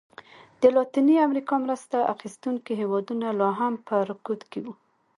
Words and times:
د 0.61 0.63
لاتینې 0.75 1.15
امریکا 1.27 1.55
مرسته 1.65 1.97
اخیستونکي 2.13 2.73
هېوادونه 2.81 3.27
لا 3.39 3.49
هم 3.59 3.73
په 3.87 3.95
رکود 4.09 4.41
کې 4.51 4.59
وو. 4.63 4.73